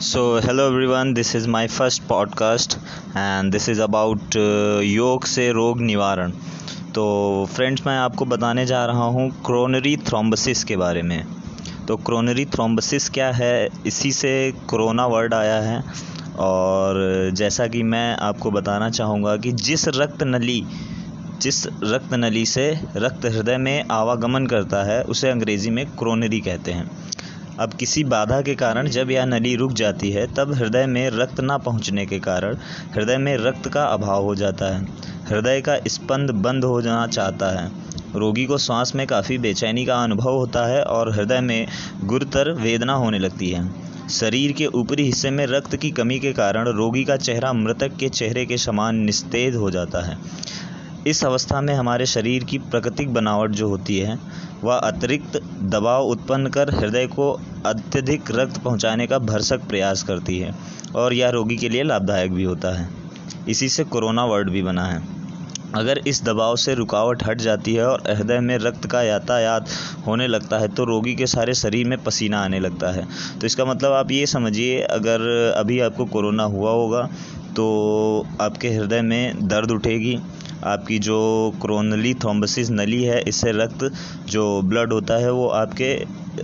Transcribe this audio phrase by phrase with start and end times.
[0.00, 2.78] So, hello everyone, this is my first podcast
[3.14, 6.30] and this is about uh, योग से रोग निवारण।
[6.94, 7.04] तो
[7.52, 11.26] फ्रेंड्स मैं आपको बताने जा रहा हूँ क्रोनरी थ्रोम्बसिस के बारे में।
[11.88, 13.68] तो क्रोनरी थ्रोम्बसिस क्या है?
[13.86, 15.84] इसी से कोरोना वर्ड आया है
[16.38, 20.66] और जैसा कि मैं आपको बताना चाहूँगा कि जिस रक्त नली
[21.40, 26.72] जिस रक्त नली से रक्त हृदय में आवागमन करता है उसे अंग्रेज़ी में क्रोनरी कहते
[26.72, 27.09] हैं।
[27.60, 31.40] अब किसी बाधा के कारण जब यह नली रुक जाती है, तब हृदय में रक्त
[31.40, 32.56] ना पहुँचने के कारण
[32.94, 34.84] हृदय में रक्त का अभाव हो जाता है।
[35.28, 37.70] हृदय का स्पंद बंद हो जाना चाहता है।
[38.16, 41.66] रोगी को श्वास में काफ़ी बेचैनी का अनुभव होता है और हृदय में
[42.04, 43.68] गुरुतर वेदना होने लगती है।
[44.08, 48.08] शरीर के ऊपरी हिस्से में रक्त की कमी के कारण रोगी का चेहरा मृतक के
[48.08, 50.18] चेहरे के समान निस्तेज हो जाता है।
[51.06, 54.18] इस अवस्था में हमारे शरीर की प्राकृतिक बनावट जो होती है
[54.64, 60.54] वह अतिरिक्त दबाव उत्पन्न कर हृदय को अत्यधिक रक्त पहुँचाने का भरसक प्रयास करती है
[60.96, 62.88] और यह रोगी के लिए लाभदायक भी होता है।
[63.48, 65.19] इसी से कोरोना वर्ड भी बना है।
[65.76, 69.68] अगर इस दबाव से रुकावट हट जाती है और हृदय में रक्त का यातायात
[70.06, 73.06] होने लगता है तो रोगी के सारे शरीर में पसीना आने लगता है।
[73.40, 77.08] तो इसका मतलब आप ये समझिए, अगर अभी आपको कोरोना हुआ होगा
[77.56, 80.18] तो आपके हृदय में दर्द उठेगी।
[80.64, 81.18] आपकी जो
[81.62, 83.90] क्रोनली थ्रोम्बसिस नली है, इससे रक्त
[84.28, 85.92] जो ब्लड होता है, वो आपके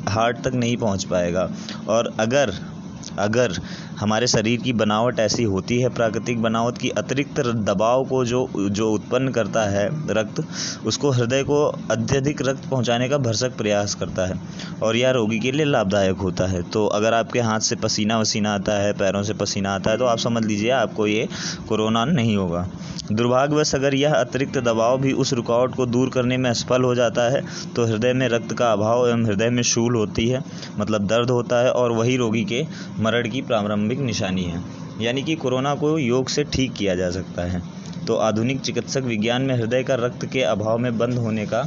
[0.09, 1.49] हार्ट तक नहीं पहुँच पाएगा।
[1.89, 2.53] और अगर
[3.19, 3.53] अगर
[3.99, 8.91] हमारे शरीर की बनावट ऐसी होती है, प्राकृतिक बनावट की अतिरिक्त दबाव को जो जो
[8.91, 10.43] उत्पन्न करता है रक्त,
[10.87, 14.41] उसको हृदय को अत्यधिक रक्त पहुँचाने का भरसक प्रयास करता है
[14.83, 18.55] और यह रोगी के लिए लाभदायक होता है। तो अगर आपके हाथ से पसीना वसीना
[18.55, 21.29] आता है, पैरों से पसीना आता है तो आप समझ लीजिए आपको ये
[21.69, 22.67] कोरोना नहीं होगा।
[23.09, 27.29] दुर्भाग्यवश अगर यह अतिरिक्त दबाव भी उस रुकावट को दूर करने में असफल हो जाता
[27.31, 27.43] है
[27.75, 30.43] तो हृदय में रक्त का अभाव एवं हृदय में शूल होती है
[30.79, 32.65] मतलब दर्द होता है और वही रोगी के
[32.99, 33.43] मरण की
[33.87, 34.61] प्रारंभिक निशानी है,
[35.01, 37.61] यानी कि कोरोना को योग से ठीक किया जा सकता है।
[38.07, 41.63] तो आधुनिक चिकित्सक विज्ञान में हृदय का रक्त के अभाव में बंद होने का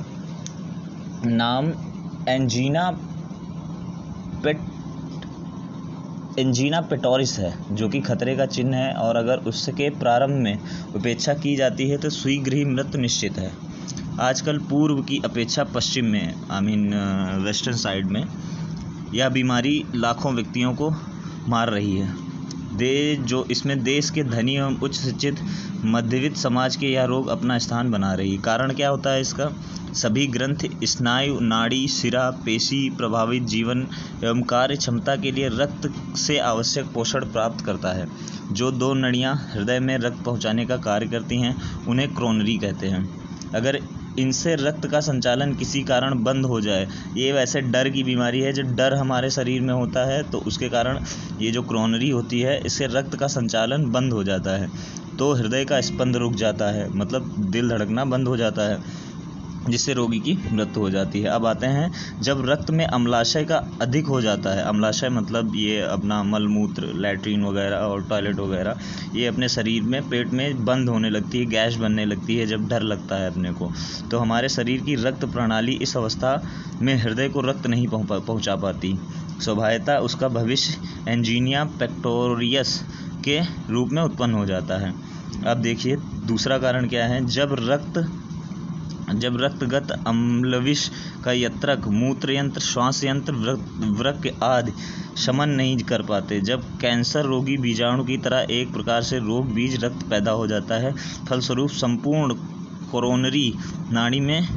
[1.25, 1.71] नाम
[2.29, 2.89] एंजीना
[4.43, 4.59] पेट,
[6.39, 10.59] एंजीना पेटोरिस है, जो कि खतरे का चिन्ह है, और अगर उसके प्रारंभ में
[10.95, 13.51] उपेक्षा की जाती है तो शीघ्र ही मृत्यु निश्चित है।
[14.21, 16.93] आजकल पूर्व की अपेक्षा पश्चिम में आई मीन
[17.45, 18.23] वेस्टर्न साइड में,
[19.13, 20.89] यह बीमारी लाखों व्यक्तियों को
[21.47, 22.29] मार रही है।
[22.77, 25.37] दे जो इसमें देश के धनी एवं उच्च शिक्षित,
[25.85, 29.51] मध्यवित्त समाज के यह रोग अपना स्थान बना रही है। कारण क्या होता है इसका?
[29.93, 33.87] सभी ग्रंथ, स्नायु, नाड़ी, सिरा, पेशी, प्रभावित जीवन
[34.23, 38.07] एवं कार्य क्षमता के लिए रक्त से आवश्यक पोषण प्राप्त करता है।
[38.51, 43.19] जो दो नड़ियाँ हृदय में रक्त पहुँचाने का कार्य करती हैं, उन्हें क्रोनरी कहते हैं।
[43.55, 43.79] अगर
[44.19, 46.87] इनसे रक्त का संचालन किसी कारण बंद हो जाए।
[47.17, 50.69] ये वैसे डर की बीमारी है जब डर हमारे शरीर में होता है तो उसके
[50.69, 50.99] कारण
[51.39, 54.69] ये जो क्रोनरी होती है, इससे रक्त का संचालन बंद हो जाता है।
[55.17, 58.77] तो हृदय का स्पंद रुक जाता है मतलब दिल धड़कना बंद हो जाता है।
[59.71, 61.91] जिससे रोगी की मृत्यु हो जाती है। अब आते हैं,
[62.21, 67.43] जब रक्त में अम्लाशय का अधिक हो जाता है, अम्लाशय मतलब ये अपना मलमूत्र, लैट्रीन
[67.45, 68.75] वगैरह और टॉयलेट वगैरह,
[69.15, 72.67] ये अपने शरीर में, पेट में बंद होने लगती है, गैस बनने लगती है जब
[72.67, 73.71] डर लगता है अपने को।
[74.11, 76.43] तो हमारे शरीर की रक्त प्रणाली इस अवस्था
[76.81, 78.99] में हृदय को रक्त नहीं पहुँचा पाती।
[79.41, 82.83] स्वभावता उसका भविष्य एंजीनिया पेक्टोरियस
[83.25, 84.93] के रूप में उत्पन्न हो जाता है।
[85.47, 87.25] अब देखिए, दूसरा कारण क्या है?
[87.25, 88.11] जब रक्त
[89.13, 90.87] जब रक्तगत अम्लविष
[91.23, 94.71] का यत्रक मूत्र यंत्र श्वास यंत्र व्रक आदि
[95.17, 99.83] शमन नहीं कर पाते, जब कैंसर रोगी बीजाणु की तरह एक प्रकार से रोग बीज
[99.83, 100.93] रक्त पैदा हो जाता है,
[101.29, 102.33] फलस्वरूप संपूर्ण
[102.91, 103.53] कोरोनरी
[103.91, 104.47] नाड़ी में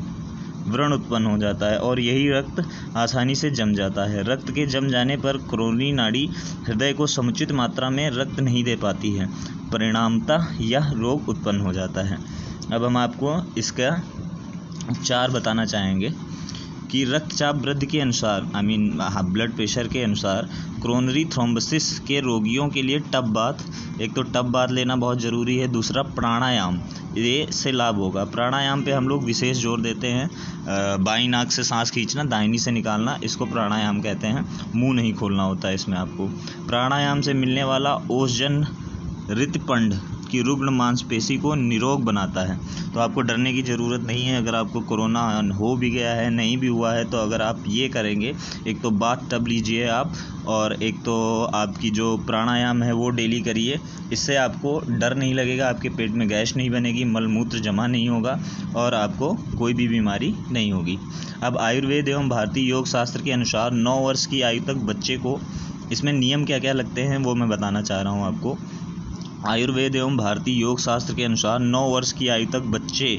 [0.66, 2.62] व्रण उत्पन्न हो जाता है और यही रक्त
[2.96, 6.28] आसानी से जम जाता है। रक्त के जम जाने पर क्रोनरी नाड़ी
[6.68, 9.26] हृदय को समुचित मात्रा में रक्त नहीं दे पाती है।
[9.72, 12.18] परिणामतः यह रोग उत्पन्न हो जाता है।
[12.72, 13.90] अब हम आपको इसका
[14.90, 16.12] उपचार बताना चाहेंगे
[16.90, 18.90] कि रक्तचाप वृद्धि के अनुसार आई मीन
[19.24, 20.48] ब्लड प्रेशर के अनुसार
[20.82, 23.64] क्रोनरी थ्रोम्बसिस के रोगियों के लिए टब बात
[24.00, 26.78] एक तो टब बात लेना बहुत ज़रूरी है, दूसरा प्राणायाम,
[27.16, 30.28] ये से लाभ होगा। प्राणायाम पे हम लोग विशेष ज़ोर देते हैं
[31.04, 35.42] बाई नाक से सांस खींचना, दाहिनी से निकालना, इसको प्राणायाम कहते हैं, मुँह नहीं खोलना
[35.42, 36.26] होता है इसमें आपको।
[36.66, 38.64] प्राणायाम से मिलने वाला ओजन
[39.30, 39.94] रितपंड
[40.32, 42.58] की रुग्ण मांसपेशी को निरोग बनाता है।
[42.92, 45.20] तो आपको डरने की ज़रूरत नहीं है। अगर आपको कोरोना
[45.54, 48.34] हो भी गया है, नहीं भी हुआ है तो अगर आप ये करेंगे,
[48.66, 50.12] एक तो बाथ टब लीजिए आप,
[50.46, 51.16] और एक तो
[51.54, 53.78] आपकी जो प्राणायाम है वो डेली करिए।
[54.12, 58.38] इससे आपको डर नहीं लगेगा, आपके पेट में गैस नहीं बनेगी, मलमूत्र जमा नहीं होगा,
[58.76, 60.98] और आपको कोई भी बीमारी नहीं होगी।
[61.42, 65.38] अब आयुर्वेद एवं भारतीय योग शास्त्र के अनुसार नौ वर्ष की आयु तक बच्चे को,
[65.92, 68.56] इसमें नियम क्या क्या लगते हैं वो मैं बताना चाह रहा हूँ आपको।
[69.48, 73.16] आयुर्वेद एवं भारतीय योग शास्त्र के अनुसार नौ वर्ष की आयु तक बच्चे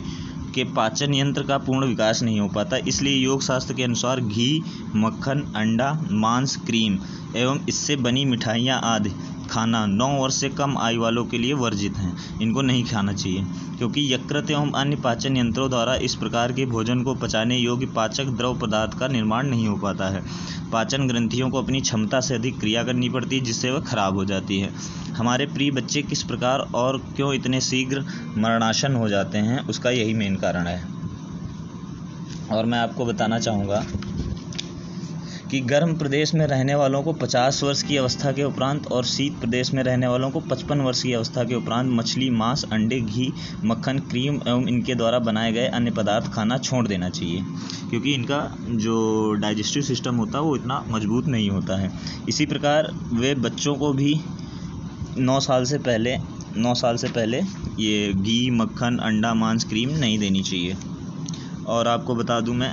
[0.56, 4.64] के पाचन यंत्र का पूर्ण विकास नहीं हो पाता, इसलिए योग शास्त्र के अनुसार घी,
[4.96, 6.98] मक्खन, अंडा, मांस, क्रीम
[7.36, 9.12] एवं इससे बनी मिठाइयाँ आदि।
[9.50, 13.44] खाना नौ वर्ष से कम आयु वालों के लिए वर्जित हैं। इनको नहीं खाना चाहिए,
[13.78, 18.26] क्योंकि यकृत एवं अन्य पाचन यंत्रों द्वारा इस प्रकार के भोजन को पचाने योग्य पाचक
[18.28, 20.24] द्रव पदार्थ का निर्माण नहीं हो पाता है।
[20.72, 24.26] पाचन ग्रंथियों को अपनी क्षमता से अधिक क्रिया करनी पड़ती है, जिससे वह खराब हो
[24.26, 24.72] जाती है।
[25.14, 28.06] हमारे प्रिय बच्चे किस प्रकार और क्यों इतने शीघ्र
[28.38, 30.82] मरणाशन हो जाते हैं, उसका यही मेन कारण है।
[32.52, 33.86] और मैं आपको बताना चाहूँगा
[35.54, 39.34] कि गर्म प्रदेश में रहने वालों को 50 वर्ष की अवस्था के उपरांत और शीत
[39.34, 43.34] प्रदेश में रहने वालों को 55 वर्ष की अवस्था के उपरांत मछली, मांस, अंडे, घी,
[43.66, 47.44] मक्खन, क्रीम एवं इनके द्वारा बनाए गए अन्य पदार्थ खाना छोड़ देना चाहिए।
[47.90, 51.92] क्योंकि इनका जो डाइजेस्टिव सिस्टम होता है, वो इतना मज़बूत नहीं होता है।
[52.30, 54.20] इसी प्रकार वे बच्चों को भी
[55.18, 56.18] नौ साल से पहले,
[56.58, 57.38] नौ साल से पहले
[57.80, 60.76] ये घी, मक्खन, अंडा, मांस, क्रीम नहीं देनी चाहिए।
[61.68, 62.72] और आपको बता दूँ मैं,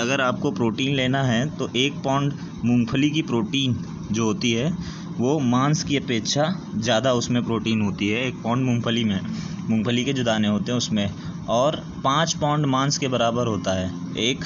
[0.00, 2.32] अगर आपको प्रोटीन लेना है तो एक पाउंड
[2.64, 3.76] मूंगफली की प्रोटीन
[4.12, 4.70] जो होती है,
[5.18, 6.44] वो मांस की अपेक्षा
[6.76, 9.20] ज़्यादा उसमें प्रोटीन होती है, एक पाउंड मूंगफली में।
[9.70, 11.08] मूंगफली के जो दाने होते हैं उसमें।
[11.48, 14.44] और पाँच पाउंड मांस के बराबर होता है। एक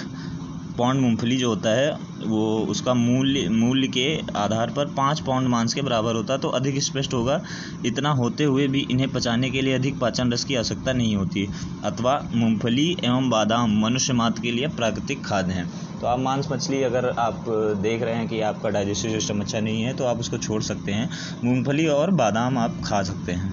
[0.79, 1.91] पाउंड मूंगफली जो होता है,
[2.27, 6.49] वो उसका मूल्य मूल्य के आधार पर पाँच पाउंड मांस के बराबर होता है तो
[6.51, 7.41] अधिक स्पष्ट होगा।
[7.87, 11.47] इतना होते हुए भी इन्हें पचाने के लिए अधिक पाचन रस की आवश्यकता नहीं होती।
[11.85, 15.69] अथवा मूंगफली एवं बादाम मनुष्य मात्र के लिए प्राकृतिक खाद्य हैं।
[16.01, 17.45] तो आप मांस मछली अगर आप
[17.83, 20.93] देख रहे हैं कि आपका डाइजेस्टिव सिस्टम अच्छा नहीं है तो आप उसको छोड़ सकते
[20.93, 21.09] हैं।
[21.45, 23.53] मूंगफली और बादाम आप खा सकते हैं।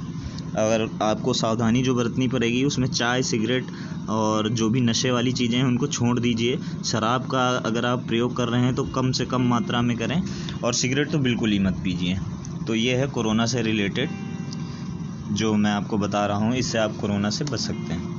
[0.55, 3.67] अगर आपको सावधानी जो बरतनी पड़ेगी, उसमें चाय, सिगरेट
[4.09, 8.35] और जो भी नशे वाली चीज़ें हैं, उनको छोड़ दीजिए। शराब का अगर आप प्रयोग
[8.37, 10.21] कर रहे हैं तो कम से कम मात्रा में करें।
[10.63, 12.17] और सिगरेट तो बिल्कुल ही मत पीजिए।
[12.67, 14.09] तो ये है कोरोना से रिलेटेड,
[15.31, 18.14] जो मैं आपको बता रहा हूँ। इससे आप कोरोना से बच सकते हैं।